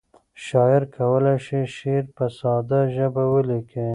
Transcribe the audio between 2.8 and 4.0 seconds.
ژبه ولیکي.